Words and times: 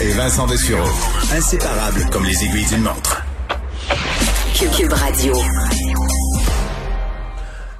Et 0.00 0.12
Vincent 0.12 0.46
Dessureau. 0.46 0.88
Inséparables 1.32 2.04
comme 2.12 2.24
les 2.24 2.44
aiguilles 2.44 2.66
d'une 2.66 2.82
montre. 2.82 3.24
Cube 4.54 4.92
Radio. 4.92 5.32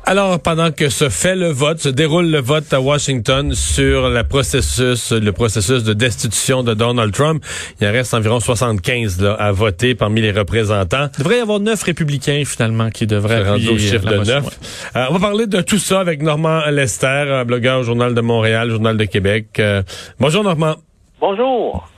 Alors, 0.04 0.40
pendant 0.40 0.72
que 0.72 0.88
se 0.88 1.10
fait 1.10 1.36
le 1.36 1.50
vote, 1.50 1.80
se 1.80 1.88
déroule 1.88 2.30
le 2.30 2.40
vote 2.40 2.72
à 2.72 2.80
Washington 2.80 3.52
sur 3.52 4.08
le 4.08 4.22
processus, 4.24 5.12
le 5.12 5.32
processus 5.32 5.84
de 5.84 5.92
destitution 5.92 6.62
de 6.62 6.72
Donald 6.74 7.12
Trump, 7.12 7.44
il 7.80 7.86
en 7.86 7.92
reste 7.92 8.14
environ 8.14 8.40
75 8.40 9.20
là, 9.20 9.34
à 9.34 9.52
voter 9.52 9.94
parmi 9.94 10.20
les 10.20 10.32
représentants. 10.32 11.08
Il 11.18 11.18
devrait 11.18 11.38
y 11.38 11.40
avoir 11.40 11.60
neuf 11.60 11.82
républicains 11.82 12.42
finalement 12.46 12.90
qui 12.90 13.06
devraient 13.06 13.42
rendre 13.42 13.72
au 13.72 13.78
chiffre 13.78 14.06
la 14.06 14.18
de 14.18 14.24
neuf. 14.24 14.58
Euh, 14.96 15.06
on 15.10 15.12
va 15.14 15.20
parler 15.20 15.46
de 15.46 15.60
tout 15.60 15.78
ça 15.78 16.00
avec 16.00 16.22
Normand 16.22 16.64
Lester, 16.70 17.06
un 17.06 17.44
blogueur 17.44 17.80
au 17.80 17.82
Journal 17.82 18.14
de 18.14 18.20
Montréal, 18.20 18.70
Journal 18.70 18.96
de 18.96 19.04
Québec. 19.04 19.46
Euh, 19.58 19.82
bonjour 20.18 20.42
Normand. 20.42 20.76
Bonjour. 21.20 21.88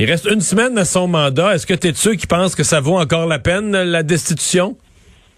Il 0.00 0.08
reste 0.08 0.30
une 0.30 0.40
semaine 0.40 0.78
à 0.78 0.84
son 0.84 1.08
mandat. 1.08 1.54
Est-ce 1.54 1.66
que 1.66 1.74
tu 1.74 1.88
es 1.88 1.90
de 1.90 1.96
ceux 1.96 2.14
qui 2.14 2.28
pensent 2.28 2.54
que 2.54 2.62
ça 2.62 2.80
vaut 2.80 2.96
encore 2.96 3.26
la 3.26 3.40
peine, 3.40 3.72
la 3.72 4.04
destitution? 4.04 4.76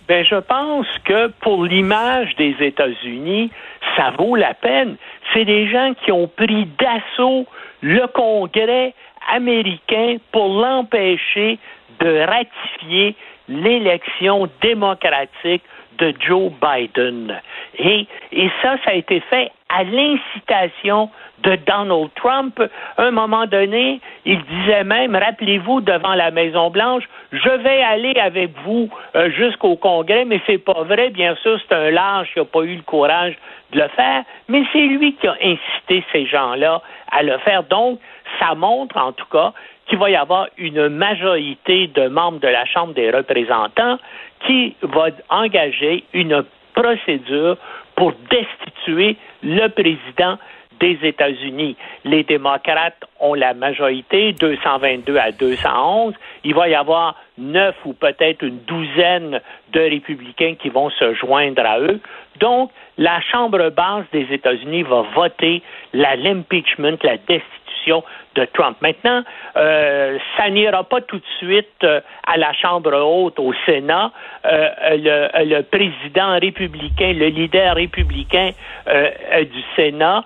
Ben, 0.07 0.23
je 0.23 0.37
pense 0.37 0.87
que 1.07 1.29
pour 1.41 1.65
l'image 1.65 2.37
des 2.37 2.55
États-Unis, 2.61 3.51
ça 3.97 4.11
vaut 4.19 4.37
la 4.37 4.53
peine. 4.53 4.97
C'est 5.33 5.47
des 5.47 5.71
gens 5.71 5.95
qui 6.05 6.13
ont 6.13 6.29
pris 6.29 6.69
d'assaut 6.79 7.47
le 7.81 8.07
Congrès 8.09 8.93
américain 9.33 10.17
pour 10.31 10.61
l'empêcher 10.61 11.59
de 12.01 12.21
ratifier 12.27 13.17
l'élection 13.49 14.47
démocratique 14.61 15.63
de 15.99 16.15
Joe 16.21 16.53
Biden. 16.61 17.41
Et, 17.79 18.07
et 18.33 18.51
ça, 18.61 18.77
ça 18.85 18.91
a 18.91 18.95
été 18.95 19.21
fait 19.21 19.51
à 19.71 19.85
l'incitation 19.85 21.09
de 21.43 21.57
Donald 21.67 22.11
Trump. 22.17 22.61
À 22.97 23.03
un 23.03 23.11
moment 23.11 23.47
donné, 23.47 24.01
il 24.25 24.43
disait 24.43 24.85
même, 24.85 25.17
rappelez-vous, 25.17 25.81
devant 25.81 26.15
la 26.15 26.31
Maison-Blanche, 26.31 27.05
je 27.33 27.49
vais 27.49 27.83
aller 27.83 28.15
avec 28.21 28.51
vous 28.65 28.89
euh, 29.15 29.31
jusqu'au 29.31 29.77
Congrès, 29.77 30.25
mais 30.25 30.41
c'est 30.47 30.59
pas 30.59 30.83
vrai, 30.83 31.11
bien 31.11 31.35
sûr, 31.37 31.59
c'est 31.61 31.75
un 31.75 31.91
lâche 31.91 32.33
qui 32.33 32.39
n'a 32.39 32.45
pas 32.45 32.63
eu 32.63 32.77
le 32.77 32.83
courage 32.83 33.35
de 33.73 33.81
le 33.81 33.89
faire, 33.89 34.25
mais 34.49 34.63
c'est 34.73 34.87
lui 34.87 35.15
qui 35.15 35.27
a 35.27 35.37
incité 35.43 36.05
ces 36.13 36.27
gens-là 36.27 36.83
à 37.11 37.23
le 37.23 37.39
faire. 37.39 37.63
Donc, 37.65 37.99
ça 38.39 38.55
montre 38.55 38.97
en 38.97 39.13
tout 39.13 39.27
cas 39.33 39.53
qu'il 39.87 39.99
va 39.99 40.11
y 40.11 40.17
avoir 40.17 40.49
une 40.57 40.89
majorité 40.89 41.89
de 41.89 42.09
membres 42.09 42.41
de 42.41 42.49
la 42.49 42.65
Chambre 42.65 42.95
des 42.95 43.11
représentants 43.11 43.99
qui 44.47 44.77
va 44.83 45.09
engager 45.29 46.05
une 46.13 46.45
procédure 46.75 47.57
pour 47.97 48.13
destituer 48.31 49.17
le 49.43 49.69
président 49.69 50.39
des 50.81 50.99
États-Unis. 51.03 51.77
Les 52.05 52.25
démocrates 52.25 53.05
ont 53.21 53.35
la 53.35 53.55
majorité, 53.55 54.33
222 54.33 55.17
à 55.19 55.31
211. 55.33 56.15
Il 56.45 56.55
va 56.55 56.69
y 56.69 56.75
avoir 56.75 57.17
neuf 57.39 57.75
ou 57.85 57.93
peut-être 57.93 58.43
une 58.43 58.59
douzaine 58.61 59.41
de 59.73 59.81
républicains 59.81 60.55
qui 60.61 60.69
vont 60.69 60.91
se 60.91 61.15
joindre 61.15 61.65
à 61.65 61.81
eux. 61.81 62.01
Donc, 62.39 62.71
la 62.99 63.21
Chambre 63.21 63.71
basse 63.71 64.05
des 64.13 64.27
États-Unis 64.31 64.83
va 64.83 65.03
voter 65.15 65.63
l'impeachment, 65.93 66.99
la 67.03 67.17
destitution 67.17 68.05
de 68.35 68.45
Trump. 68.53 68.77
Maintenant, 68.81 69.23
euh, 69.57 70.19
ça 70.37 70.51
n'ira 70.51 70.85
pas 70.85 71.01
tout 71.01 71.19
de 71.19 71.25
suite 71.39 71.83
euh, 71.83 72.01
à 72.27 72.37
la 72.37 72.53
Chambre 72.53 72.95
haute, 72.95 73.39
au 73.39 73.53
Sénat. 73.67 74.13
Euh, 74.45 74.69
le, 74.91 75.45
le, 75.45 75.63
président 75.63 76.39
républicain, 76.39 77.13
le 77.13 77.27
leader 77.27 77.75
républicain 77.75 78.51
du 78.87 79.63
Sénat, 79.77 80.25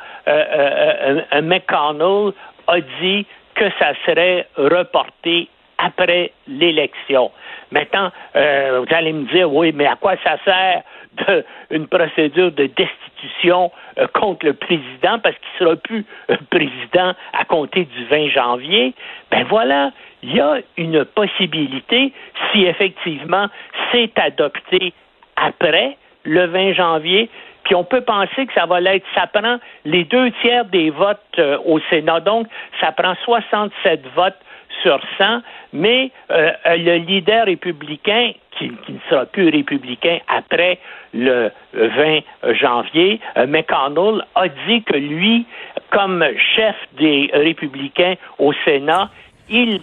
McConnell, 1.43 2.33
a 2.67 2.81
dit 3.01 3.27
que 3.55 3.65
ça 3.79 3.93
serait 4.05 4.47
reporté 4.57 5.49
après 5.85 6.33
l'élection. 6.47 7.31
Maintenant, 7.71 8.11
vous 8.35 8.95
allez 8.95 9.13
me 9.13 9.25
dire, 9.33 9.53
oui, 9.53 9.73
mais 9.75 9.87
à 9.87 9.97
quoi 9.97 10.15
ça 10.23 10.37
sert 10.45 10.83
de, 11.15 11.45
une 11.71 11.87
procédure 11.87 12.53
de 12.53 12.67
destitution 12.67 13.71
euh, 13.99 14.07
contre 14.09 14.47
le 14.47 14.55
président 14.55 15.19
parce 15.23 15.37
qu'il 15.37 15.59
sera 15.59 15.77
plus 15.77 16.05
euh, 16.31 16.37
président 16.51 17.15
à 17.33 17.45
compter 17.45 17.85
du 17.85 18.05
20 18.07 18.29
janvier, 18.29 18.95
ben 19.31 19.45
voilà, 19.49 19.93
il 20.23 20.35
y 20.35 20.41
a 20.41 20.59
une 20.77 21.05
possibilité 21.05 22.13
si 22.53 22.65
effectivement 22.65 23.47
c'est 23.93 24.19
adopté 24.19 24.93
après 25.37 25.97
le 26.25 26.47
20 26.47 26.73
janvier, 26.73 27.29
puis 27.65 27.75
on 27.75 27.85
peut 27.85 28.03
penser 28.03 28.47
que 28.47 28.53
ça 28.55 28.67
va 28.67 28.81
l'être. 28.81 29.07
Ça 29.15 29.27
prend 29.27 29.59
les 29.85 30.05
deux 30.05 30.31
tiers 30.43 30.65
des 30.67 30.91
votes 30.91 31.21
euh, 31.39 31.59
au 31.65 31.81
Sénat, 31.91 32.21
donc 32.21 32.47
ça 32.81 32.93
prend 32.93 33.15
67 33.25 34.03
votes 34.15 34.39
sur 34.83 35.01
100, 35.19 35.41
mais 35.73 36.11
euh, 36.31 36.53
le 36.67 36.97
leader 36.97 37.47
républicain, 37.47 38.33
qui, 38.59 38.71
qui, 38.87 38.93
ne 38.93 38.99
sera 39.11 39.27
plus 39.27 39.49
républicain 39.49 40.19
après 40.29 40.79
le 41.13 41.51
20 41.73 42.21
janvier, 42.55 43.21
euh, 43.37 43.47
McConnell, 43.47 44.25
a 44.35 44.49
dit 44.49 44.83
que 44.83 44.97
lui, 44.97 45.47
comme 45.91 46.25
chef 46.55 46.77
des 46.99 47.31
républicains 47.33 48.15
au 48.39 48.53
Sénat, 48.65 49.11
il 49.49 49.81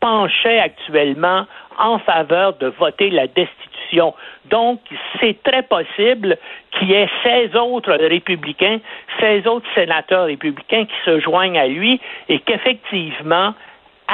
penchait 0.00 0.58
actuellement 0.58 1.46
en 1.78 1.98
faveur 2.00 2.54
de 2.54 2.66
voter 2.66 3.10
la 3.10 3.26
destitution. 3.26 4.14
Donc, 4.46 4.80
c'est 5.20 5.42
très 5.42 5.62
possible 5.62 6.36
qu'il 6.72 6.90
y 6.90 6.94
ait 6.94 7.08
16 7.22 7.56
autres 7.56 7.94
républicains, 7.94 8.78
16 9.20 9.46
autres 9.46 9.66
sénateurs 9.74 10.26
républicains 10.26 10.84
qui 10.86 10.94
se 11.04 11.20
joignent 11.20 11.58
à 11.58 11.66
lui 11.66 12.00
et 12.28 12.40
qu'effectivement, 12.40 13.54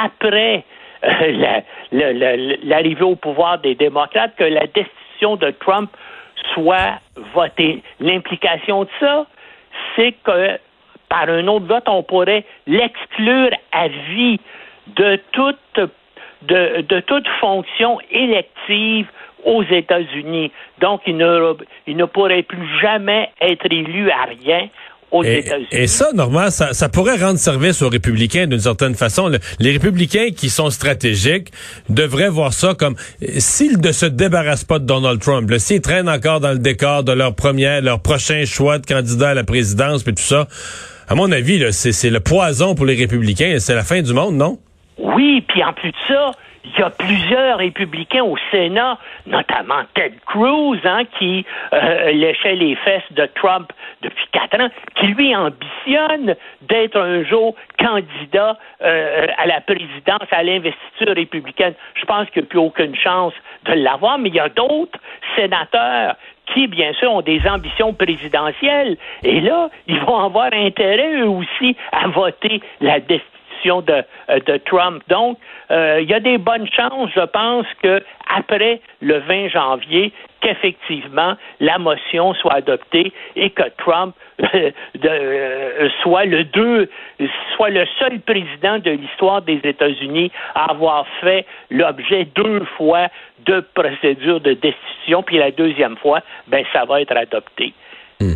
après 0.03 0.63
euh, 1.03 1.61
l'arrivée 2.63 3.03
au 3.03 3.15
pouvoir 3.15 3.59
des 3.59 3.75
démocrates, 3.75 4.35
que 4.35 4.43
la 4.43 4.67
destitution 4.67 5.35
de 5.35 5.51
Trump 5.51 5.89
soit 6.53 6.99
votée. 7.33 7.81
L'implication 7.99 8.83
de 8.83 8.89
ça, 8.99 9.25
c'est 9.95 10.13
que 10.23 10.59
par 11.09 11.27
un 11.29 11.47
autre 11.47 11.65
vote, 11.65 11.87
on 11.87 12.03
pourrait 12.03 12.45
l'exclure 12.67 13.49
à 13.71 13.87
vie 13.87 14.39
de 14.87 15.19
toute, 15.31 15.91
de, 16.43 16.99
toute 17.01 17.27
fonction 17.39 17.99
élective 18.11 19.07
aux 19.43 19.63
États-Unis. 19.63 20.51
Donc, 20.79 21.01
il 21.05 21.17
ne 21.17 22.05
pourrait 22.05 22.43
plus 22.43 22.67
jamais 22.79 23.29
être 23.41 23.65
élu 23.65 24.11
à 24.11 24.25
rien 24.25 24.69
aux 25.11 25.23
et, 25.23 25.39
États-Unis. 25.39 25.67
Et 25.71 25.87
ça, 25.87 26.11
normalement, 26.13 26.49
ça, 26.49 26.73
ça, 26.73 26.89
pourrait 26.89 27.17
rendre 27.17 27.39
service 27.39 27.81
aux 27.81 27.89
républicains 27.89 28.47
d'une 28.47 28.59
certaine 28.59 28.95
façon. 28.95 29.27
Le, 29.27 29.39
les 29.59 29.71
républicains 29.71 30.29
qui 30.35 30.49
sont 30.49 30.69
stratégiques 30.69 31.51
devraient 31.89 32.29
voir 32.29 32.53
ça 32.53 32.73
comme 32.73 32.95
s'ils 33.21 33.79
ne 33.79 33.91
se 33.91 34.05
débarrassent 34.05 34.63
pas 34.63 34.79
de 34.79 34.85
Donald 34.85 35.19
Trump, 35.19 35.51
s'ils 35.57 35.81
traînent 35.81 36.09
encore 36.09 36.39
dans 36.39 36.51
le 36.51 36.59
décor 36.59 37.03
de 37.03 37.11
leur 37.11 37.35
premier, 37.35 37.81
leur 37.81 38.01
prochain 38.01 38.45
choix 38.45 38.79
de 38.79 38.85
candidat 38.85 39.29
à 39.29 39.33
la 39.33 39.43
présidence, 39.43 40.03
puis 40.03 40.13
tout 40.13 40.23
ça, 40.23 40.47
à 41.07 41.15
mon 41.15 41.31
avis, 41.31 41.65
c'est 41.71 42.09
le 42.11 42.19
poison 42.19 42.75
pour 42.75 42.85
les 42.85 42.95
républicains. 42.95 43.57
C'est 43.59 43.73
la 43.73 43.83
fin 43.83 44.01
du 44.01 44.13
monde, 44.13 44.35
non? 44.35 44.59
Oui, 44.99 45.43
puis 45.47 45.63
en 45.63 45.73
plus 45.73 45.89
de 45.89 45.97
ça, 46.07 46.31
il 46.63 46.79
y 46.79 46.83
a 46.83 46.89
plusieurs 46.89 47.57
républicains 47.57 48.23
au 48.23 48.35
Sénat, 48.51 48.97
notamment 49.25 49.81
Ted 49.93 50.15
Cruz, 50.25 50.79
hein, 50.83 51.03
qui 51.17 51.45
euh, 51.73 52.11
léchait 52.11 52.55
les 52.55 52.75
fesses 52.75 53.11
de 53.11 53.25
Trump 53.35 53.71
depuis 54.01 54.25
quatre 54.31 54.59
ans, 54.59 54.69
qui 54.95 55.07
lui 55.07 55.35
ambitionne 55.35 56.35
d'être 56.61 56.99
un 56.99 57.23
jour 57.23 57.55
candidat 57.77 58.57
euh, 58.81 59.27
à 59.37 59.45
la 59.45 59.61
présidence, 59.61 60.27
à 60.31 60.43
l'investiture 60.43 61.15
républicaine. 61.15 61.73
Je 61.95 62.05
pense 62.05 62.29
qu'il 62.29 62.41
n'y 62.43 62.47
a 62.47 62.49
plus 62.49 62.59
aucune 62.59 62.95
chance 62.95 63.33
de 63.65 63.73
l'avoir, 63.73 64.17
mais 64.17 64.29
il 64.29 64.35
y 64.35 64.39
a 64.39 64.49
d'autres 64.49 64.99
sénateurs 65.35 66.15
qui, 66.53 66.67
bien 66.67 66.93
sûr, 66.93 67.11
ont 67.11 67.21
des 67.21 67.41
ambitions 67.47 67.93
présidentielles. 67.93 68.97
Et 69.23 69.39
là, 69.41 69.69
ils 69.87 69.99
vont 69.99 70.19
avoir 70.19 70.49
intérêt, 70.53 71.19
eux 71.21 71.29
aussi, 71.29 71.75
à 71.91 72.07
voter 72.07 72.61
la 72.81 72.99
destitution 72.99 73.38
destitution 73.59 73.81
de, 73.81 74.03
de 74.29 74.57
Trump. 74.65 75.03
Donc, 75.09 75.37
il 75.69 76.07
y 76.09 76.13
a 76.13 76.19
des 76.19 76.37
bonnes 76.37 76.67
chances, 76.67 77.09
je 77.15 77.25
pense, 77.25 77.65
que 77.81 78.01
après 78.27 78.81
le 79.01 79.19
20 79.19 79.49
janvier, 79.49 80.13
qu'effectivement 80.41 81.35
la 81.59 81.77
motion 81.77 82.33
soit 82.35 82.53
adoptée 82.53 83.11
et 83.35 83.49
que 83.49 83.63
Trump 83.77 84.15
de, 84.39 85.89
soit 86.01 86.25
le 86.25 86.43
deux, 86.45 86.89
soit 87.55 87.69
le 87.69 87.85
seul 87.99 88.19
président 88.21 88.79
de 88.79 88.91
l'histoire 88.91 89.41
des 89.41 89.59
États-Unis 89.63 90.31
à 90.55 90.71
avoir 90.71 91.05
fait 91.21 91.45
l'objet 91.69 92.25
deux 92.35 92.63
fois 92.77 93.07
de 93.45 93.65
procédures 93.73 94.41
de 94.41 94.53
destitution, 94.53 95.23
puis 95.23 95.37
la 95.37 95.51
deuxième 95.51 95.97
fois, 95.97 96.21
ben 96.47 96.63
ça 96.73 96.85
va 96.85 97.01
être 97.01 97.15
adopté. 97.15 97.73
Hmm. 98.19 98.33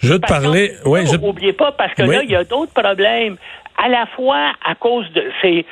Je 0.00 0.14
te 0.14 0.26
parler. 0.26 0.72
Oui, 0.84 1.00
N'oubliez 1.20 1.52
pas, 1.52 1.72
parce 1.72 1.92
que 1.94 2.02
là, 2.02 2.22
il 2.22 2.30
y 2.30 2.36
a 2.36 2.44
d'autres 2.44 2.72
problèmes 2.72 3.36
à 3.82 3.88
la 3.88 4.06
fois 4.06 4.52
à 4.64 4.74
cause 4.74 5.10
de 5.12 5.24
ses, 5.40 5.64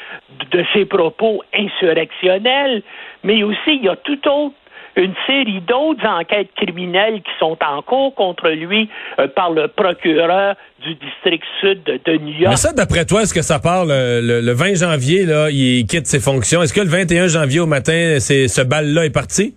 de 0.51 0.65
ses 0.73 0.85
propos 0.85 1.43
insurrectionnels, 1.55 2.83
mais 3.25 3.43
aussi 3.43 3.75
il 3.75 3.85
y 3.85 3.89
a 3.89 3.97
tout 3.97 4.29
autre 4.29 4.55
une 4.97 5.15
série 5.27 5.61
d'autres 5.61 6.07
enquêtes 6.07 6.49
criminelles 6.57 7.21
qui 7.21 7.31
sont 7.39 7.59
en 7.63 7.83
cours 7.83 8.15
contre 8.15 8.49
lui 8.49 8.89
euh, 9.19 9.29
par 9.29 9.51
le 9.51 9.69
procureur 9.69 10.57
du 10.83 10.95
district 10.95 11.45
sud 11.61 11.83
de, 11.85 12.13
New 12.17 12.33
York. 12.33 12.53
Mais 12.53 12.57
ça, 12.57 12.73
d'après 12.73 13.05
toi, 13.05 13.23
est-ce 13.23 13.35
que 13.35 13.43
ça 13.43 13.59
part 13.59 13.85
le, 13.85 14.53
20 14.53 14.75
janvier, 14.77 15.27
là, 15.27 15.49
il 15.51 15.87
quitte 15.87 16.07
ses 16.07 16.21
fonctions? 16.21 16.63
Est-ce 16.63 16.73
que 16.73 16.81
le 16.81 16.89
21 16.89 17.29
janvier 17.29 17.61
au 17.61 17.67
matin, 17.67 18.17
ce 18.21 18.63
bal-là 18.63 19.05
est 19.05 19.13
parti? 19.13 19.55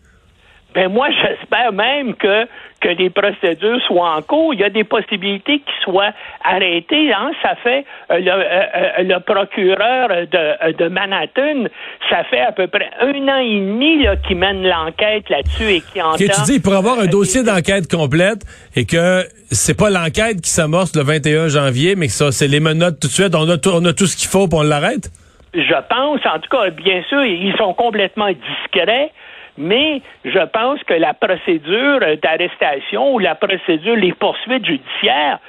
Ben 0.75 0.89
moi, 0.89 1.07
j'espère 1.09 1.71
même 1.71 2.15
que 2.15 2.45
que 2.81 2.89
les 2.89 3.09
procédures 3.09 3.81
soient 3.87 4.15
en 4.15 4.21
cours. 4.21 4.53
Il 4.53 4.59
y 4.59 4.63
a 4.63 4.69
des 4.69 4.83
possibilités 4.83 5.59
qu'ils 5.59 5.83
soient 5.83 6.11
arrêtés. 6.43 7.13
Hein? 7.13 7.31
Ça 7.41 7.55
fait 7.63 7.85
euh, 8.11 8.19
le, 8.19 8.31
euh, 8.31 8.39
euh, 8.39 9.03
le, 9.03 9.19
procureur 9.19 10.09
de, 10.09 10.73
de, 10.73 10.87
Manhattan, 10.87 11.69
ça 12.09 12.23
fait 12.25 12.41
à 12.41 12.51
peu 12.51 12.67
près 12.67 12.89
un 13.01 13.27
an 13.27 13.39
et 13.39 13.59
demi 13.59 14.05
qu'il 14.27 14.37
mène 14.37 14.63
l'enquête 14.67 15.29
là-dessus 15.29 15.71
et 15.71 15.81
qui 15.81 16.01
entend. 16.01 16.15
Okay, 16.15 16.29
tu 16.29 16.41
dis, 16.43 16.55
il 16.55 16.61
pourrait 16.61 16.77
avoir 16.77 16.99
un 16.99 17.07
dossier 17.07 17.43
d'enquête 17.43 17.89
complète 17.89 18.43
et 18.75 18.85
que 18.85 19.23
c'est 19.51 19.77
pas 19.77 19.89
l'enquête 19.89 20.41
qui 20.41 20.49
s'amorce 20.49 20.95
le 20.95 21.03
21 21.03 21.47
janvier, 21.47 21.95
mais 21.95 22.07
que 22.07 22.13
ça, 22.13 22.31
c'est 22.31 22.47
les 22.47 22.59
menottes 22.59 22.99
tout 22.99 23.07
de 23.07 23.13
suite. 23.13 23.35
On 23.35 23.49
a 23.49 23.57
tout, 23.57 23.71
on 23.73 23.83
a 23.85 23.93
tout 23.93 24.05
ce 24.05 24.15
qu'il 24.15 24.29
faut 24.29 24.47
pour 24.47 24.59
on 24.59 24.63
l'arrête. 24.63 25.09
Je 25.53 25.81
pense, 25.89 26.19
en 26.25 26.39
tout 26.39 26.49
cas, 26.49 26.69
bien 26.69 27.01
sûr, 27.09 27.23
ils 27.23 27.55
sont 27.57 27.73
complètement 27.73 28.29
discrets 28.29 29.11
mais 29.59 30.01
je 30.23 30.39
pense 30.47 30.81
que 30.83 30.93
la 30.93 31.13
procédure 31.13 31.99
d'arrestation 32.23 33.13
ou 33.13 33.19
la 33.19 33.35
procédure, 33.35 33.97
les 33.97 34.13
poursuites 34.13 34.65
judiciaires 34.65 35.39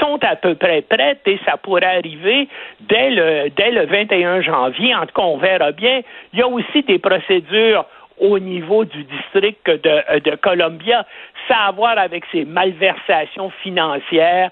sont 0.00 0.18
à 0.22 0.36
peu 0.36 0.56
près 0.56 0.82
prêtes 0.82 1.22
et 1.26 1.38
ça 1.46 1.56
pourrait 1.56 1.84
arriver 1.84 2.48
dès 2.80 3.10
le, 3.10 3.48
dès 3.50 3.70
le 3.70 3.86
21 3.86 4.42
janvier. 4.42 4.94
En 4.94 5.06
tout 5.06 5.14
cas, 5.14 5.22
on 5.22 5.38
verra 5.38 5.72
bien. 5.72 6.00
Il 6.32 6.40
y 6.40 6.42
a 6.42 6.48
aussi 6.48 6.82
des 6.82 6.98
procédures 6.98 7.84
au 8.20 8.38
niveau 8.38 8.84
du 8.84 9.04
district 9.04 9.66
de, 9.66 10.20
de 10.20 10.36
Columbia. 10.36 11.06
Ça 11.48 11.56
a 11.56 11.68
à 11.68 11.72
voir 11.72 11.98
avec 11.98 12.24
ces 12.30 12.44
malversations 12.44 13.50
financières, 13.62 14.50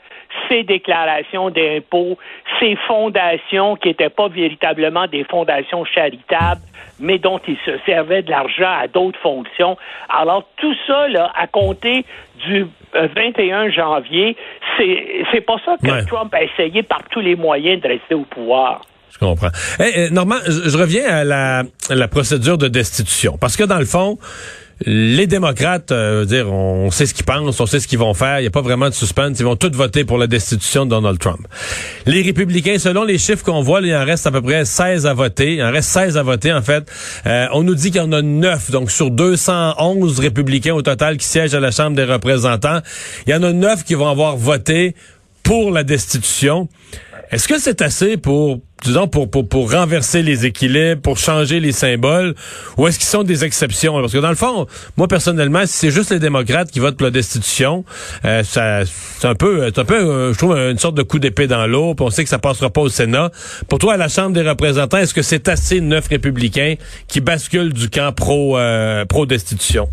ces 0.49 0.65
déclarations 0.65 1.51
d'impôts, 1.51 2.19
ces 2.59 2.77
fondations 2.87 3.77
qui 3.77 3.89
n'étaient 3.89 4.09
pas 4.09 4.29
véritablement 4.29 5.07
des 5.07 5.25
fondations 5.25 5.85
charitables, 5.85 6.63
mais 6.99 7.19
dont 7.19 7.41
ils 7.47 7.59
se 7.65 7.79
servaient 7.87 8.23
de 8.23 8.31
l'argent 8.31 8.73
à 8.81 8.89
d'autres 8.89 9.19
fonctions. 9.21 9.77
Alors, 10.09 10.45
tout 10.57 10.75
ça, 10.87 11.09
là, 11.09 11.31
à 11.35 11.47
compter 11.47 12.05
du 12.47 12.67
21 12.95 13.67
euh, 13.67 13.71
janvier, 13.71 14.37
c'est, 14.77 15.25
c'est 15.31 15.41
pas 15.41 15.57
ça 15.65 15.77
que 15.77 16.07
Trump 16.07 16.33
a 16.35 16.43
essayé 16.43 16.83
par 16.83 17.03
tous 17.11 17.21
les 17.21 17.37
moyens 17.37 17.81
de 17.83 17.89
rester 17.89 18.15
au 18.15 18.25
pouvoir. 18.25 18.83
Je 19.13 19.19
comprends. 19.19 19.51
Hey, 19.79 20.11
Normand, 20.11 20.37
je, 20.47 20.77
reviens 20.77 21.07
à 21.07 21.25
la, 21.25 21.65
à 21.89 21.95
la 21.95 22.09
procédure 22.09 22.59
de 22.59 22.69
destitution. 22.69 23.37
Parce 23.39 23.57
que 23.57 23.65
dans 23.65 23.79
le 23.79 23.87
fond, 23.87 24.19
les 24.87 25.27
démocrates, 25.27 25.91
euh, 25.91 26.25
dire, 26.25 26.53
on 26.53 26.91
sait 26.93 27.07
ce 27.07 27.15
qu'ils 27.15 27.25
pensent, 27.25 27.59
on 27.61 27.67
sait 27.67 27.81
ce 27.81 27.89
qu'ils 27.89 27.99
vont 27.99 28.15
faire. 28.15 28.39
Il 28.39 28.43
n'y 28.43 28.49
a 28.49 28.53
pas 28.53 28.63
vraiment 28.63 28.89
de 28.89 28.95
suspense. 28.95 29.39
Ils 29.41 29.45
vont 29.45 29.57
tous 29.57 29.73
voter 29.73 30.05
pour 30.05 30.19
la 30.19 30.29
destitution 30.29 30.85
de 30.85 30.91
Donald 30.91 31.19
Trump. 31.19 31.41
Les 32.07 32.23
républicains, 32.23 32.79
selon 32.79 33.03
les 33.03 33.19
chiffres 33.19 33.45
qu'on 33.45 33.61
voit, 33.61 33.81
il 33.81 33.95
en 33.95 34.05
reste 34.05 34.27
à 34.29 34.31
peu 34.31 34.41
près 34.41 34.65
16 34.65 35.07
à 35.07 35.15
voter. 35.15 35.55
Il 35.55 35.63
en 35.65 35.73
reste 35.73 35.89
16 35.89 36.17
à 36.17 36.23
voter, 36.23 36.53
en 36.53 36.63
fait. 36.63 36.89
Euh, 37.27 37.47
on 37.53 37.65
nous 37.65 37.75
dit 37.75 37.91
qu'il 37.91 38.01
y 38.01 38.05
en 38.05 38.13
a 38.13 38.23
9, 38.23 38.71
donc 38.71 38.93
sur 38.93 39.11
211 39.11 40.21
républicains 40.21 40.75
au 40.75 40.83
total 40.83 41.17
qui 41.17 41.27
siègent 41.27 41.55
à 41.55 41.61
la 41.61 41.73
Chambre 41.73 41.97
des 41.97 42.05
représentants. 42.05 42.79
Il 43.27 43.33
y 43.33 43.35
en 43.35 43.43
a 43.43 43.53
9 43.53 43.83
qui 43.83 43.95
vont 43.95 44.09
avoir 44.09 44.37
voté 44.37 44.95
pour 45.43 45.73
la 45.73 45.83
destitution. 45.83 46.69
Est-ce 47.31 47.47
que 47.47 47.59
c'est 47.59 47.83
assez 47.83 48.17
pour, 48.17 48.61
disons, 48.83 49.07
pour, 49.07 49.31
pour, 49.31 49.47
pour 49.47 49.71
renverser 49.71 50.23
les 50.23 50.47
équilibres, 50.47 51.03
pour 51.03 51.19
changer 51.19 51.61
les 51.61 51.73
symboles, 51.73 52.35
ou 52.79 52.87
est-ce 52.87 52.99
qu'ils 52.99 53.07
sont 53.07 53.23
des 53.23 53.45
exceptions? 53.45 54.01
Parce 54.01 54.15
que 54.15 54.19
dans 54.19 54.31
le 54.31 54.35
fond, 54.35 54.67
moi 54.97 55.09
personnellement, 55.09 55.67
si 55.67 55.75
c'est 55.75 55.91
juste 55.91 56.11
les 56.11 56.21
démocrates 56.21 56.71
qui 56.71 56.81
votent 56.81 56.97
pour 56.97 57.05
la 57.05 57.11
destitution, 57.11 57.85
euh, 58.25 58.43
ça, 58.43 58.87
c'est 58.87 59.29
un 59.29 59.35
peu, 59.35 59.67
un 59.67 59.85
peu, 59.85 59.95
euh, 59.95 60.33
je 60.33 60.39
trouve, 60.39 60.57
une 60.57 60.79
sorte 60.79 60.95
de 60.95 61.03
coup 61.03 61.19
d'épée 61.19 61.47
dans 61.47 61.67
l'eau. 61.67 61.95
Puis 61.95 62.07
on 62.07 62.09
sait 62.09 62.23
que 62.23 62.31
ça 62.31 62.39
passera 62.39 62.71
pas 62.71 62.81
au 62.81 62.89
Sénat. 62.89 63.31
Pour 63.69 63.79
toi, 63.79 63.95
à 63.95 63.97
la 63.99 64.09
Chambre 64.09 64.31
des 64.31 64.49
représentants, 64.49 64.97
est-ce 64.97 65.13
que 65.13 65.23
c'est 65.23 65.49
assez 65.49 65.83
neuf 65.83 66.09
républicains 66.09 66.77
qui 67.09 67.21
basculent 67.21 67.75
du 67.75 67.91
camp 67.91 68.15
pro, 68.15 68.57
euh, 68.57 69.05
pro 69.05 69.27
destitution? 69.27 69.87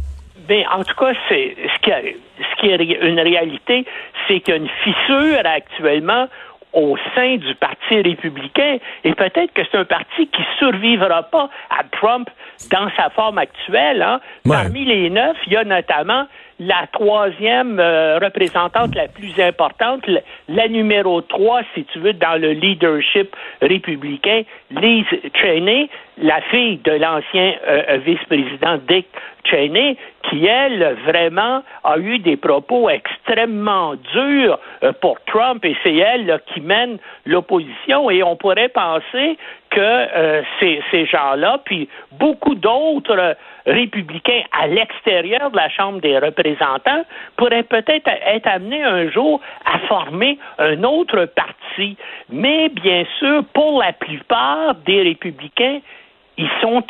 Ben, 0.47 0.63
en 0.73 0.83
tout 0.83 0.95
cas, 0.95 1.11
c'est 1.27 1.55
ce 1.57 1.81
qui, 1.81 1.91
ce 2.39 2.61
qui 2.61 2.67
est 2.67 3.07
une 3.09 3.19
réalité, 3.19 3.83
c'est 4.25 4.39
qu'il 4.39 4.53
y 4.53 4.57
a 4.57 4.59
une 4.61 4.69
fissure 4.85 5.43
actuellement 5.43 6.27
au 6.75 6.97
sein 7.15 7.37
du 7.37 7.55
Parti 7.55 8.01
républicain 8.01 8.77
et 9.03 9.13
peut-être 9.13 9.53
que 9.53 9.61
c'est 9.71 9.77
un 9.77 9.85
parti 9.85 10.27
qui 10.27 10.41
survivra 10.59 11.23
pas 11.23 11.49
à 11.69 11.83
Trump 11.91 12.29
dans 12.71 12.89
sa 12.95 13.09
forme 13.09 13.37
actuelle. 13.37 14.01
Hein. 14.01 14.19
Parmi 14.47 14.85
les 14.85 15.09
neuf, 15.09 15.37
il 15.47 15.53
y 15.53 15.57
a 15.57 15.63
notamment 15.63 16.27
la 16.59 16.87
troisième 16.91 17.79
euh, 17.79 18.17
représentante 18.21 18.95
la 18.95 19.07
plus 19.07 19.37
importante, 19.39 20.07
la, 20.47 20.67
numéro 20.67 21.21
trois, 21.21 21.61
si 21.73 21.83
tu 21.85 21.99
veux, 21.99 22.13
dans 22.13 22.39
le 22.39 22.51
leadership 22.51 23.35
républicain, 23.61 24.43
Liz 24.71 25.05
Cheney, 25.33 25.89
la 26.17 26.39
fille 26.41 26.77
de 26.77 26.91
l'ancien 26.91 27.55
euh, 27.67 27.81
euh, 27.89 27.97
vice-président 27.97 28.77
Dick 28.87 29.07
Cheney, 29.43 29.97
qui, 30.29 30.45
elle, 30.45 30.97
vraiment 31.05 31.61
a 31.83 31.97
eu 31.99 32.19
des 32.19 32.37
propos 32.37 32.89
extrêmement 32.89 33.95
durs 34.13 34.57
pour 35.01 35.19
Trump, 35.25 35.63
et 35.65 35.75
c'est 35.83 35.95
elle 35.95 36.39
qui 36.53 36.61
mène 36.61 36.97
l'opposition, 37.25 38.09
et 38.09 38.23
on 38.23 38.35
pourrait 38.35 38.69
penser 38.69 39.37
que 39.69 40.41
ces, 40.59 40.81
ces 40.89 41.05
gens-là, 41.05 41.59
puis 41.63 41.87
beaucoup 42.13 42.55
d'autres 42.55 43.35
républicains 43.65 44.43
à 44.51 44.67
l'extérieur 44.67 45.51
de 45.51 45.57
la 45.57 45.69
Chambre 45.69 45.99
des 46.01 46.17
représentants 46.17 47.03
pourraient 47.35 47.63
peut-être 47.63 48.07
être 48.07 48.47
amenés 48.47 48.83
un 48.83 49.09
jour 49.09 49.41
à 49.65 49.79
former 49.87 50.37
un 50.59 50.83
autre 50.83 51.25
parti. 51.25 51.97
Mais 52.29 52.69
bien 52.69 53.05
sûr, 53.19 53.43
pour 53.53 53.81
la 53.81 53.93
plupart 53.93 54.75
des 54.85 55.01
républicains, 55.01 55.79
ils 56.37 56.49
sont, 56.61 56.83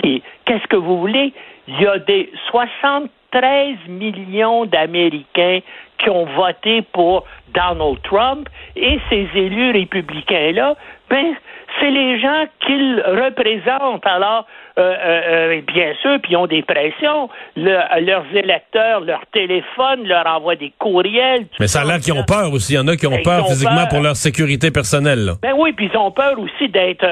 qu'est-ce 0.46 0.68
que 0.68 0.76
vous 0.76 1.00
voulez? 1.00 1.34
Il 1.68 1.82
y 1.82 1.88
a 1.88 2.00
des 2.00 2.32
73 2.50 3.78
millions 3.88 4.66
d'Américains 4.66 5.60
qui 5.98 6.10
ont 6.10 6.26
voté 6.26 6.82
pour 6.82 7.26
Donald 7.54 8.02
Trump 8.04 8.50
et 8.76 9.00
ces 9.10 9.28
élus 9.36 9.72
républicains-là, 9.72 10.76
ben, 11.10 11.36
c'est 11.80 11.92
les 11.92 12.20
gens 12.20 12.46
qu'ils 12.66 13.04
représentent. 13.06 14.06
Alors, 14.06 14.46
euh, 14.78 14.82
euh, 14.82 15.22
euh, 15.58 15.62
bien 15.74 15.94
sûr, 16.02 16.20
puis 16.22 16.34
ils 16.34 16.38
ont 16.38 16.48
des 16.48 16.62
pressions. 16.62 17.30
leurs 17.56 18.26
électeurs 18.34 19.02
leur 19.02 19.22
téléphone, 19.32 20.06
leur 20.06 20.26
envoient 20.28 20.56
des 20.56 20.74
courriels. 20.78 21.48
Mais 21.60 21.68
ça 21.68 21.82
a 21.82 21.86
l'air 21.86 22.00
qu'ils 22.00 22.14
ont 22.14 22.26
peur 22.26 22.52
aussi. 22.52 22.74
Il 22.74 22.76
y 22.76 22.80
en 22.80 22.88
a 22.88 22.96
qui 22.96 23.08
ont 23.08 23.12
ben, 23.12 23.24
peur 23.24 23.48
physiquement 23.48 23.88
pour 23.90 24.02
leur 24.02 24.16
sécurité 24.16 24.72
personnelle. 24.72 25.32
Ben 25.42 25.54
oui, 25.58 25.72
puis 25.74 25.90
ils 25.92 25.98
ont 25.98 26.12
peur 26.12 26.38
aussi 26.40 26.68
d'être 26.70 27.06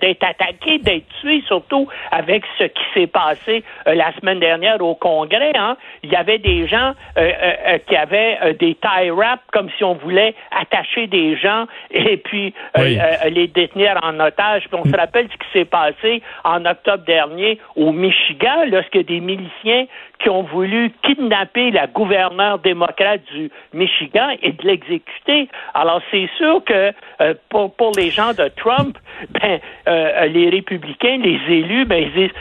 d'être 0.00 0.24
attaqués, 0.24 0.78
d'être 0.78 1.06
tués, 1.20 1.42
surtout 1.46 1.88
avec 2.10 2.42
ce 2.58 2.64
qui 2.64 2.82
s'est 2.94 3.06
passé 3.06 3.64
la 3.86 4.12
semaine 4.20 4.40
dernière 4.40 4.82
au 4.82 4.94
Congrès. 4.94 5.52
Hein. 5.54 5.76
Il 6.02 6.10
y 6.10 6.16
avait 6.16 6.38
des 6.38 6.66
gens 6.66 6.92
qui 7.86 7.96
avaient 7.96 8.09
des 8.10 8.74
tie 8.74 9.10
wraps 9.10 9.42
comme 9.52 9.68
si 9.76 9.84
on 9.84 9.94
voulait 9.94 10.34
attacher 10.50 11.06
des 11.06 11.36
gens 11.36 11.66
et 11.90 12.16
puis 12.16 12.54
les 13.30 13.46
détenir 13.48 13.98
en 14.02 14.18
otage. 14.20 14.64
Puis 14.68 14.78
on 14.82 14.84
se 14.84 14.96
rappelle 14.96 15.28
ce 15.30 15.36
qui 15.36 15.52
s'est 15.52 15.64
passé 15.64 16.22
en 16.44 16.64
octobre 16.64 17.04
dernier 17.04 17.58
au 17.76 17.92
Michigan, 17.92 18.64
lorsque 18.70 18.98
des 18.98 19.20
miliciens 19.20 19.86
qui 20.20 20.28
ont 20.28 20.42
voulu 20.42 20.92
kidnapper 21.02 21.70
la 21.70 21.86
gouverneure 21.86 22.58
démocrate 22.58 23.22
du 23.32 23.50
Michigan 23.72 24.28
et 24.42 24.52
de 24.52 24.62
l'exécuter. 24.66 25.48
Alors 25.74 26.00
c'est 26.10 26.28
sûr 26.36 26.62
que 26.64 26.92
euh, 27.20 27.34
pour, 27.48 27.74
pour 27.74 27.92
les 27.96 28.10
gens 28.10 28.32
de 28.32 28.48
Trump, 28.56 28.98
ben 29.30 29.58
euh, 29.88 30.26
les 30.26 30.50
républicains, 30.50 31.18
les 31.18 31.40
élus, 31.48 31.84
ben 31.86 32.02
ils 32.02 32.12
disent 32.12 32.36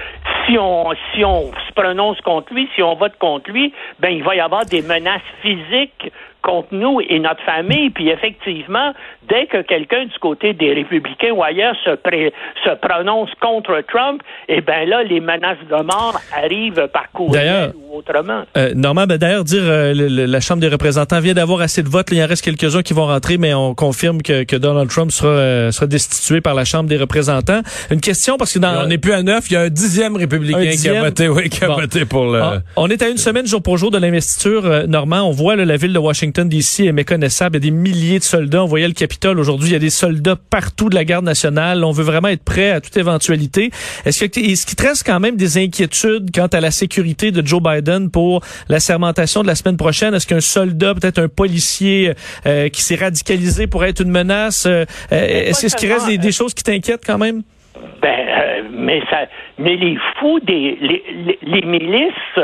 si 0.49 0.57
on 0.57 0.93
si 1.13 1.23
on 1.23 1.51
se 1.67 1.73
prononce 1.73 2.19
contre 2.21 2.53
lui, 2.53 2.69
si 2.75 2.81
on 2.81 2.95
vote 2.95 3.17
contre 3.19 3.51
lui, 3.51 3.73
ben 3.99 4.09
il 4.09 4.23
va 4.23 4.35
y 4.35 4.39
avoir 4.39 4.65
des 4.65 4.81
menaces 4.81 5.21
physiques 5.41 6.11
contre 6.41 6.69
nous 6.71 6.99
et 7.01 7.19
notre 7.19 7.43
famille. 7.43 7.89
Puis 7.89 8.09
effectivement, 8.09 8.93
dès 9.27 9.45
que 9.47 9.61
quelqu'un 9.61 10.05
du 10.05 10.19
côté 10.19 10.53
des 10.53 10.73
républicains 10.73 11.31
ou 11.31 11.43
ailleurs 11.43 11.75
se, 11.83 11.91
se 11.91 12.75
prononce 12.75 13.29
contre 13.41 13.81
Trump, 13.87 14.21
eh 14.47 14.61
bien 14.61 14.85
là, 14.85 15.03
les 15.03 15.19
menaces 15.19 15.57
de 15.69 15.83
mort 15.83 16.19
arrivent 16.35 16.87
par 16.91 17.11
courriel 17.11 17.71
ou 17.75 17.97
autrement. 17.97 18.43
Euh, 18.57 18.73
Normand, 18.75 19.05
ben, 19.05 19.17
d'ailleurs, 19.17 19.43
dire 19.43 19.61
euh, 19.63 19.93
la 19.95 20.39
Chambre 20.39 20.61
des 20.61 20.67
représentants 20.67 21.19
vient 21.19 21.33
d'avoir 21.33 21.61
assez 21.61 21.83
de 21.83 21.89
votes. 21.89 22.07
il 22.11 22.21
en 22.23 22.27
reste 22.27 22.43
quelques-uns 22.43 22.81
qui 22.81 22.93
vont 22.93 23.05
rentrer, 23.05 23.37
mais 23.37 23.53
on 23.53 23.75
confirme 23.75 24.21
que, 24.21 24.43
que 24.43 24.55
Donald 24.55 24.89
Trump 24.89 25.11
sera, 25.11 25.29
euh, 25.29 25.71
sera 25.71 25.87
destitué 25.87 26.41
par 26.41 26.53
la 26.53 26.65
Chambre 26.65 26.89
des 26.89 26.97
représentants. 26.97 27.61
Une 27.91 28.01
question, 28.01 28.37
parce 28.37 28.53
que 28.53 28.59
dans... 28.59 28.83
on 28.83 28.87
n'est 28.87 28.97
plus 28.97 29.13
à 29.13 29.23
neuf, 29.23 29.49
il 29.49 29.53
y 29.53 29.57
a 29.57 29.61
un 29.61 29.69
dixième 29.69 30.15
républicain 30.15 30.71
qui 30.71 30.89
a 30.89 31.03
voté, 31.03 31.27
oui, 31.27 31.49
qui 31.49 31.63
a 31.63 31.67
voté 31.67 32.05
pour 32.05 32.25
le... 32.25 32.41
Ah, 32.41 32.59
on 32.75 32.89
est 32.89 33.01
à 33.01 33.09
une 33.09 33.17
semaine 33.17 33.45
jour 33.45 33.61
pour 33.61 33.77
jour 33.77 33.91
de 33.91 33.97
l'investiture, 33.97 34.65
euh, 34.65 34.87
Normand. 34.87 35.21
On 35.21 35.31
voit 35.31 35.55
la 35.55 35.77
ville 35.77 35.93
de 35.93 35.99
Washington, 35.99 36.28
D.C. 36.29 36.85
est 36.85 36.91
méconnaissable. 36.91 37.57
Il 37.57 37.65
y 37.65 37.67
a 37.67 37.71
des 37.71 37.77
milliers 37.77 38.19
de 38.19 38.23
soldats. 38.23 38.63
On 38.63 38.67
voyait 38.67 38.87
le 38.87 38.93
Capitole 38.93 39.39
aujourd'hui. 39.39 39.69
Il 39.69 39.73
y 39.73 39.75
a 39.75 39.79
des 39.79 39.89
soldats 39.89 40.35
partout 40.35 40.89
de 40.89 40.95
la 40.95 41.05
garde 41.05 41.25
nationale. 41.25 41.83
On 41.83 41.91
veut 41.91 42.03
vraiment 42.03 42.29
être 42.29 42.43
prêt 42.43 42.71
à 42.71 42.81
toute 42.81 42.95
éventualité. 42.97 43.71
Est-ce 44.05 44.25
que 44.25 44.39
est-ce 44.39 44.65
qu'il 44.65 44.75
te 44.75 44.83
reste 44.83 45.05
quand 45.05 45.19
même 45.19 45.35
des 45.35 45.57
inquiétudes 45.57 46.29
quant 46.33 46.47
à 46.47 46.59
la 46.59 46.71
sécurité 46.71 47.31
de 47.31 47.45
Joe 47.45 47.61
Biden 47.61 48.11
pour 48.11 48.41
la 48.67 48.79
sermentation 48.79 49.41
de 49.41 49.47
la 49.47 49.55
semaine 49.55 49.77
prochaine? 49.77 50.13
Est-ce 50.13 50.27
qu'un 50.27 50.39
soldat, 50.39 50.93
peut-être 50.93 51.19
un 51.19 51.27
policier 51.27 52.13
euh, 52.45 52.69
qui 52.69 52.81
s'est 52.81 52.95
radicalisé 52.95 53.67
pourrait 53.67 53.89
être 53.89 54.01
une 54.01 54.11
menace? 54.11 54.65
Euh, 54.65 54.85
est-ce 55.11 55.75
qu'il 55.75 55.91
reste 55.91 56.07
des, 56.07 56.17
des 56.17 56.31
choses 56.31 56.53
qui 56.53 56.63
t'inquiètent 56.63 57.05
quand 57.05 57.17
même? 57.17 57.43
Ben, 58.01 58.29
mais 58.71 59.01
ça, 59.09 59.27
mais 59.57 59.75
les 59.75 59.97
fous 60.19 60.39
des 60.39 60.77
les, 60.81 61.39
les, 61.41 61.61
milices 61.61 62.39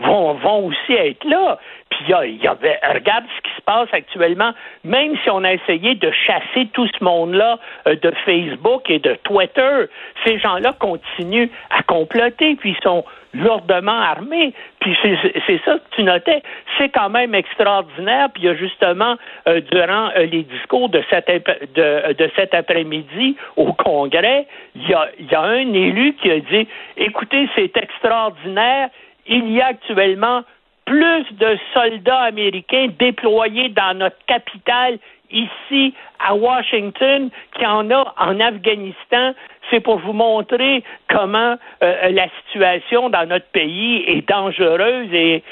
vont 0.00 0.34
vont 0.34 0.66
aussi 0.66 0.92
être 0.92 1.24
là. 1.24 1.58
Puis 1.90 2.00
il 2.08 2.42
y, 2.42 2.48
avait, 2.48 2.80
regarde 2.92 3.24
ce 3.36 3.48
qui 3.48 3.56
se 3.56 3.62
passe 3.62 3.88
actuellement. 3.92 4.52
Même 4.82 5.16
si 5.22 5.30
on 5.30 5.44
a 5.44 5.52
essayé 5.52 5.94
de 5.94 6.10
chasser 6.10 6.66
tout 6.72 6.88
ce 6.88 7.04
monde-là 7.04 7.58
euh, 7.86 7.94
de 7.94 8.10
Facebook 8.24 8.90
et 8.90 8.98
de 8.98 9.14
Twitter, 9.22 9.84
ces 10.24 10.38
gens-là 10.38 10.72
continuent 10.72 11.48
à 11.70 11.82
comploter, 11.82 12.56
puis 12.56 12.74
ils 12.76 12.82
sont 12.82 13.04
lourdement 13.34 13.92
armés. 13.92 14.54
Puis 14.80 14.96
c'est 15.02 15.60
ça 15.64 15.74
que 15.74 15.96
tu 15.96 16.02
notais. 16.02 16.42
C'est 16.78 16.88
quand 16.88 17.10
même 17.10 17.34
extraordinaire. 17.34 18.28
Puis 18.32 18.42
il 18.42 18.46
y 18.46 18.48
a 18.48 18.54
justement, 18.54 19.16
euh, 19.48 19.60
durant 19.60 20.10
euh, 20.16 20.26
les 20.26 20.42
discours 20.42 20.88
de 20.88 21.02
cet, 21.10 21.28
de, 21.28 22.12
de 22.12 22.30
cet 22.36 22.54
après-midi 22.54 23.36
au 23.56 23.72
Congrès, 23.72 24.46
il 24.74 24.88
y, 24.88 24.94
a, 24.94 25.08
y 25.18 25.34
a 25.34 25.40
un 25.40 25.72
élu 25.72 26.14
qui 26.14 26.30
a 26.30 26.40
dit, 26.40 26.68
écoutez, 26.96 27.48
c'est 27.54 27.76
extraordinaire. 27.76 28.88
Il 29.26 29.50
y 29.52 29.60
a 29.60 29.66
actuellement 29.66 30.42
plus 30.84 31.24
de 31.32 31.58
soldats 31.72 32.22
américains 32.22 32.88
déployés 32.98 33.70
dans 33.70 33.96
notre 33.96 34.18
capitale 34.26 34.98
ici 35.30 35.94
à 36.20 36.34
Washington 36.34 37.30
qu'il 37.54 37.64
y 37.64 37.66
en 37.66 37.90
a 37.90 38.14
en 38.18 38.40
Afghanistan. 38.40 39.34
C'est 39.70 39.80
pour 39.80 39.98
vous 39.98 40.12
montrer 40.12 40.84
comment 41.08 41.56
euh, 41.82 42.10
la 42.10 42.28
situation 42.46 43.08
dans 43.10 43.26
notre 43.26 43.46
pays 43.46 44.04
est 44.06 44.28
dangereuse 44.28 45.08
et, 45.12 45.42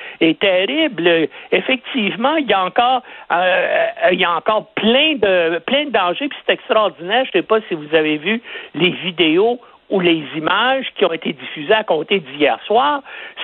terrible. 0.40 1.28
Effectivement, 1.50 2.36
il 2.36 2.46
y 2.46 2.52
a 2.52 2.64
encore, 2.64 3.02
euh, 3.32 3.86
il 4.12 4.20
y 4.20 4.24
a 4.24 4.36
encore 4.36 4.66
plein 4.74 5.14
de 5.14 5.58
plein 5.60 5.86
de 5.86 5.90
dangers. 5.90 6.28
Puis 6.28 6.38
c'est 6.46 6.52
extraordinaire. 6.52 7.24
Je 7.24 7.38
ne 7.38 7.42
sais 7.42 7.46
pas 7.46 7.60
si 7.68 7.74
vous 7.74 7.94
avez 7.94 8.18
vu 8.18 8.40
les 8.74 8.90
vidéos 8.90 9.58
ou 9.90 10.00
les 10.00 10.24
images 10.36 10.86
qui 10.96 11.04
ont 11.04 11.12
été 11.12 11.32
diffusées 11.32 11.74
à 11.74 11.84
compter 11.84 12.20
d'hier 12.20 12.58
soir, 12.66 13.02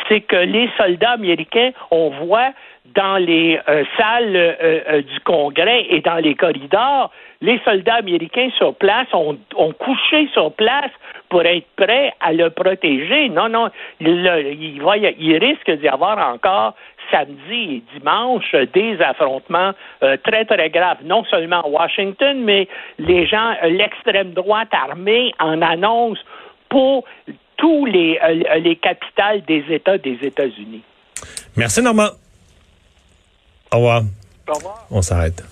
c'est 0.09 0.21
que 0.21 0.37
les 0.37 0.71
soldats 0.77 1.13
américains, 1.13 1.71
on 1.91 2.11
voit 2.11 2.53
dans 2.95 3.17
les 3.17 3.59
euh, 3.69 3.85
salles 3.97 4.37
euh, 4.37 4.55
euh, 4.61 5.03
du 5.03 5.21
Congrès 5.21 5.87
et 5.91 6.01
dans 6.01 6.17
les 6.17 6.35
corridors, 6.35 7.11
les 7.41 7.61
soldats 7.65 7.97
américains 7.97 8.51
sur 8.57 8.75
place 8.75 9.07
ont, 9.13 9.39
couché 9.79 10.29
sur 10.33 10.53
place 10.53 10.91
pour 11.29 11.43
être 11.43 11.67
prêts 11.77 12.13
à 12.21 12.33
le 12.33 12.51
protéger. 12.51 13.29
Non, 13.29 13.49
non, 13.49 13.69
il, 14.01 14.81
va, 14.83 14.97
il 14.97 15.37
risque 15.37 15.71
d'y 15.71 15.89
avoir 15.89 16.19
encore 16.35 16.75
samedi 17.11 17.77
et 17.77 17.99
dimanche 17.99 18.55
des 18.75 19.01
affrontements 19.01 19.73
très, 20.25 20.45
très 20.45 20.71
graves, 20.71 20.99
non 21.05 21.25
seulement 21.25 21.63
à 21.63 21.69
Washington, 21.69 22.43
mais 22.43 22.67
les 22.99 23.27
gens, 23.27 23.55
l'extrême 23.63 24.33
droite 24.33 24.69
armée 24.73 25.33
en 25.39 25.63
annonce 25.63 26.19
pour 26.69 27.05
tous 27.57 27.87
les, 27.87 28.19
les 28.61 28.77
capitales 28.77 29.43
des 29.43 29.65
États 29.71 29.99
des 29.99 30.19
États-Unis. 30.23 30.83
Merci, 31.57 31.83
Normand. 31.83 32.11
Au 33.73 33.77
revoir. 33.77 34.03
Au 34.49 34.55
revoir. 34.55 34.87
On 34.91 35.03
s'arrête. 35.03 35.43